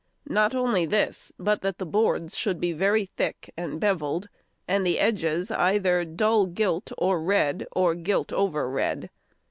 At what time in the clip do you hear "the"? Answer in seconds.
1.77-1.85, 4.83-4.97